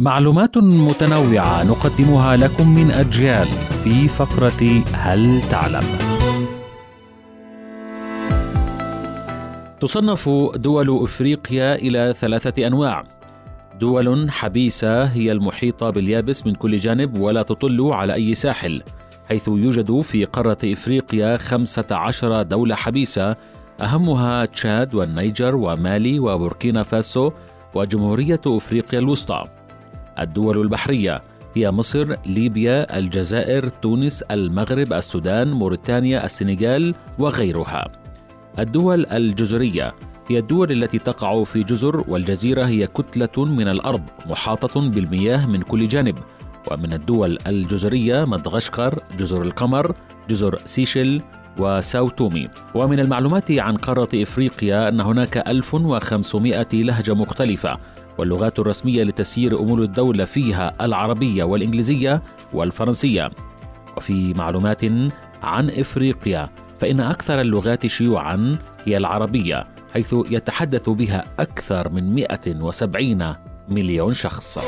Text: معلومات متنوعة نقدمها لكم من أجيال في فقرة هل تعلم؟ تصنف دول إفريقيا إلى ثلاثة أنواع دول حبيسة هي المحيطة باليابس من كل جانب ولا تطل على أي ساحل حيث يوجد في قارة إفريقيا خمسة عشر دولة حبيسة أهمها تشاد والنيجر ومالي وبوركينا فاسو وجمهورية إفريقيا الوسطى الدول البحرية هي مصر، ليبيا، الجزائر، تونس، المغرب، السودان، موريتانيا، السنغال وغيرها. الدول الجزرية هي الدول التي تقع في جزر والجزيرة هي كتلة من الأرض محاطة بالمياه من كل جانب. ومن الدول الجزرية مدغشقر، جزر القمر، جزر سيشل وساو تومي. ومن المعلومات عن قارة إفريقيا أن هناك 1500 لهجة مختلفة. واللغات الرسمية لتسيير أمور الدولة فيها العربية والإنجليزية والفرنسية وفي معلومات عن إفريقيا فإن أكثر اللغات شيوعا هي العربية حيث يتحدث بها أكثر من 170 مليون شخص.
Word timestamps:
معلومات 0.00 0.58
متنوعة 0.58 1.64
نقدمها 1.64 2.36
لكم 2.36 2.74
من 2.74 2.90
أجيال 2.90 3.48
في 3.84 4.08
فقرة 4.08 4.82
هل 4.92 5.42
تعلم؟ 5.42 5.82
تصنف 9.80 10.28
دول 10.54 11.02
إفريقيا 11.02 11.74
إلى 11.74 12.14
ثلاثة 12.16 12.66
أنواع 12.66 13.04
دول 13.80 14.30
حبيسة 14.30 15.04
هي 15.04 15.32
المحيطة 15.32 15.90
باليابس 15.90 16.46
من 16.46 16.54
كل 16.54 16.76
جانب 16.76 17.20
ولا 17.20 17.42
تطل 17.42 17.92
على 17.92 18.14
أي 18.14 18.34
ساحل 18.34 18.82
حيث 19.28 19.48
يوجد 19.48 20.00
في 20.00 20.24
قارة 20.24 20.58
إفريقيا 20.64 21.36
خمسة 21.36 21.86
عشر 21.90 22.42
دولة 22.42 22.74
حبيسة 22.74 23.34
أهمها 23.82 24.44
تشاد 24.44 24.94
والنيجر 24.94 25.56
ومالي 25.56 26.18
وبوركينا 26.18 26.82
فاسو 26.82 27.30
وجمهورية 27.74 28.40
إفريقيا 28.46 28.98
الوسطى 28.98 29.44
الدول 30.18 30.60
البحرية 30.60 31.22
هي 31.56 31.70
مصر، 31.70 32.14
ليبيا، 32.26 32.98
الجزائر، 32.98 33.68
تونس، 33.68 34.22
المغرب، 34.22 34.92
السودان، 34.92 35.52
موريتانيا، 35.52 36.24
السنغال 36.24 36.94
وغيرها. 37.18 37.88
الدول 38.58 39.06
الجزرية 39.06 39.92
هي 40.30 40.38
الدول 40.38 40.72
التي 40.72 40.98
تقع 40.98 41.44
في 41.44 41.62
جزر 41.62 42.04
والجزيرة 42.08 42.66
هي 42.66 42.86
كتلة 42.86 43.44
من 43.44 43.68
الأرض 43.68 44.02
محاطة 44.26 44.90
بالمياه 44.90 45.46
من 45.46 45.62
كل 45.62 45.88
جانب. 45.88 46.18
ومن 46.70 46.92
الدول 46.92 47.38
الجزرية 47.46 48.24
مدغشقر، 48.24 48.98
جزر 49.18 49.42
القمر، 49.42 49.94
جزر 50.28 50.58
سيشل 50.64 51.22
وساو 51.58 52.08
تومي. 52.08 52.48
ومن 52.74 53.00
المعلومات 53.00 53.50
عن 53.50 53.76
قارة 53.76 54.08
إفريقيا 54.14 54.88
أن 54.88 55.00
هناك 55.00 55.48
1500 55.48 56.68
لهجة 56.72 57.14
مختلفة. 57.14 57.78
واللغات 58.18 58.58
الرسمية 58.58 59.02
لتسيير 59.04 59.60
أمور 59.60 59.82
الدولة 59.82 60.24
فيها 60.24 60.72
العربية 60.80 61.44
والإنجليزية 61.44 62.22
والفرنسية 62.52 63.30
وفي 63.96 64.34
معلومات 64.34 64.84
عن 65.42 65.70
إفريقيا 65.70 66.48
فإن 66.80 67.00
أكثر 67.00 67.40
اللغات 67.40 67.86
شيوعا 67.86 68.58
هي 68.84 68.96
العربية 68.96 69.66
حيث 69.92 70.14
يتحدث 70.30 70.88
بها 70.88 71.24
أكثر 71.38 71.88
من 71.88 72.14
170 72.14 73.34
مليون 73.68 74.12
شخص. 74.12 74.58